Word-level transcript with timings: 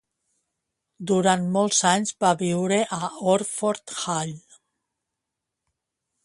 Durant 1.11 1.43
molts 1.57 1.81
anys 1.89 2.15
va 2.25 2.31
viure 2.39 2.79
a 2.97 2.99
Orford 3.35 3.95
Hall. 4.05 4.35